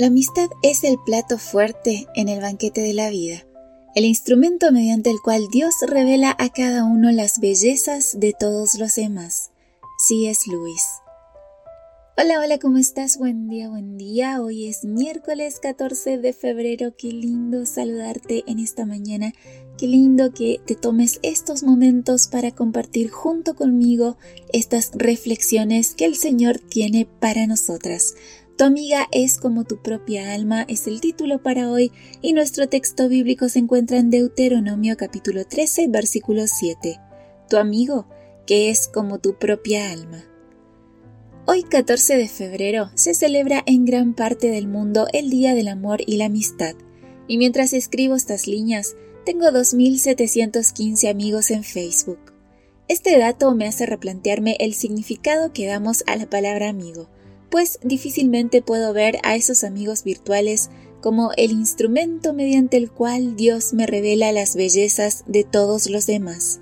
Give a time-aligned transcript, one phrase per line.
[0.00, 3.44] La amistad es el plato fuerte en el banquete de la vida,
[3.94, 8.94] el instrumento mediante el cual Dios revela a cada uno las bellezas de todos los
[8.94, 9.50] demás.
[9.98, 10.82] Sí es Luis.
[12.22, 13.16] Hola, hola, ¿cómo estás?
[13.16, 14.42] Buen día, buen día.
[14.42, 16.92] Hoy es miércoles 14 de febrero.
[16.94, 19.32] Qué lindo saludarte en esta mañana.
[19.78, 24.18] Qué lindo que te tomes estos momentos para compartir junto conmigo
[24.52, 28.14] estas reflexiones que el Señor tiene para nosotras.
[28.58, 31.90] Tu amiga es como tu propia alma es el título para hoy
[32.20, 37.00] y nuestro texto bíblico se encuentra en Deuteronomio capítulo 13 versículo 7.
[37.48, 38.06] Tu amigo
[38.46, 40.22] que es como tu propia alma.
[41.46, 46.00] Hoy 14 de febrero se celebra en gran parte del mundo el Día del Amor
[46.06, 46.74] y la Amistad
[47.26, 52.18] y mientras escribo estas líneas tengo 2.715 amigos en Facebook.
[52.88, 57.08] Este dato me hace replantearme el significado que damos a la palabra amigo
[57.50, 60.70] pues difícilmente puedo ver a esos amigos virtuales
[61.02, 66.60] como el instrumento mediante el cual Dios me revela las bellezas de todos los demás.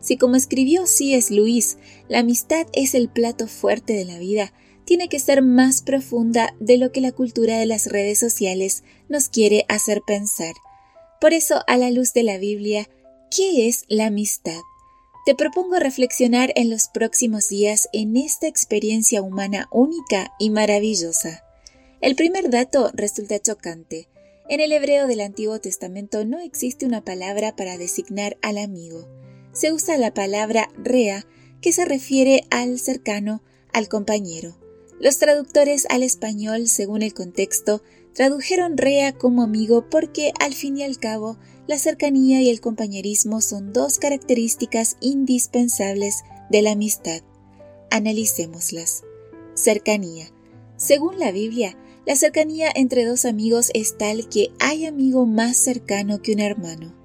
[0.00, 1.32] Si como escribió C.S.
[1.34, 4.52] Luis, la amistad es el plato fuerte de la vida,
[4.84, 9.28] tiene que ser más profunda de lo que la cultura de las redes sociales nos
[9.28, 10.54] quiere hacer pensar.
[11.20, 12.88] Por eso, a la luz de la Biblia,
[13.30, 14.58] ¿qué es la amistad?
[15.26, 21.44] Te propongo reflexionar en los próximos días en esta experiencia humana única y maravillosa.
[22.00, 24.08] El primer dato resulta chocante.
[24.48, 29.06] En el hebreo del Antiguo Testamento no existe una palabra para designar al amigo.
[29.52, 31.26] Se usa la palabra rea,
[31.60, 34.56] que se refiere al cercano, al compañero.
[34.98, 40.82] Los traductores al español, según el contexto, tradujeron rea como amigo porque, al fin y
[40.82, 47.22] al cabo, la cercanía y el compañerismo son dos características indispensables de la amistad.
[47.90, 49.04] Analicémoslas.
[49.54, 50.30] Cercanía.
[50.76, 56.22] Según la Biblia, la cercanía entre dos amigos es tal que hay amigo más cercano
[56.22, 56.99] que un hermano.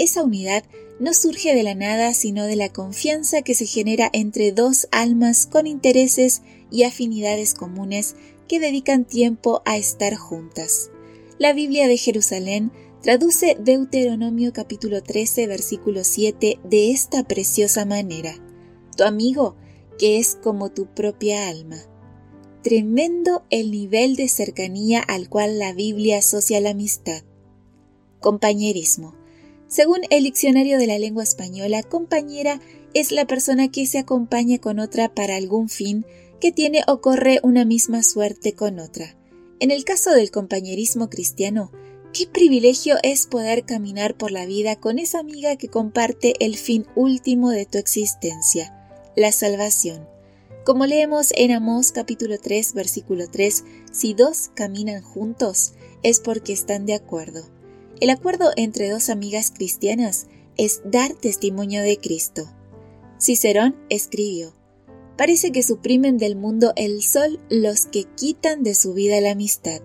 [0.00, 0.64] Esa unidad
[0.98, 5.44] no surge de la nada, sino de la confianza que se genera entre dos almas
[5.44, 6.40] con intereses
[6.70, 8.16] y afinidades comunes
[8.48, 10.90] que dedican tiempo a estar juntas.
[11.36, 12.72] La Biblia de Jerusalén
[13.02, 18.34] Traduce Deuteronomio capítulo 13 versículo 7 de esta preciosa manera.
[18.96, 19.54] Tu amigo,
[19.98, 21.76] que es como tu propia alma.
[22.62, 27.22] Tremendo el nivel de cercanía al cual la Biblia asocia la amistad.
[28.20, 29.20] Compañerismo.
[29.70, 32.60] Según el diccionario de la lengua española, compañera
[32.92, 36.04] es la persona que se acompaña con otra para algún fin
[36.40, 39.16] que tiene o corre una misma suerte con otra.
[39.60, 41.70] En el caso del compañerismo cristiano,
[42.12, 46.84] Qué privilegio es poder caminar por la vida con esa amiga que comparte el fin
[46.96, 48.74] último de tu existencia,
[49.14, 50.08] la salvación.
[50.64, 56.84] Como leemos en Amós capítulo 3 versículo 3, si dos caminan juntos es porque están
[56.84, 57.59] de acuerdo.
[58.00, 62.50] El acuerdo entre dos amigas cristianas es dar testimonio de Cristo.
[63.18, 64.54] Cicerón escribió,
[65.18, 69.82] Parece que suprimen del mundo el sol los que quitan de su vida la amistad.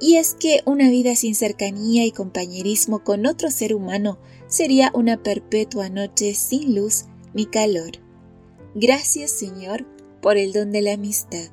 [0.00, 5.22] Y es que una vida sin cercanía y compañerismo con otro ser humano sería una
[5.22, 7.04] perpetua noche sin luz
[7.34, 7.92] ni calor.
[8.74, 9.84] Gracias Señor
[10.22, 11.50] por el don de la amistad.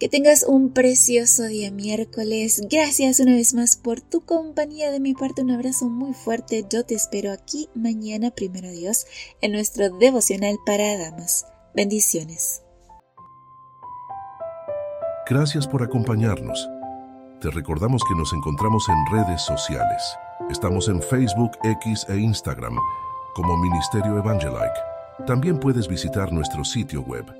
[0.00, 2.62] Que tengas un precioso día miércoles.
[2.70, 4.90] Gracias una vez más por tu compañía.
[4.90, 6.64] De mi parte un abrazo muy fuerte.
[6.70, 9.04] Yo te espero aquí mañana, primero Dios,
[9.42, 11.44] en nuestro devocional para damas.
[11.74, 12.62] Bendiciones.
[15.28, 16.66] Gracias por acompañarnos.
[17.42, 20.16] Te recordamos que nos encontramos en redes sociales.
[20.50, 22.74] Estamos en Facebook, X e Instagram
[23.34, 24.80] como Ministerio Evangelike.
[25.26, 27.39] También puedes visitar nuestro sitio web